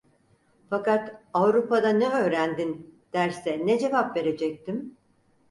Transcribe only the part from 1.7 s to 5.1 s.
ne öğrendin?" derse ne cevap verecektim?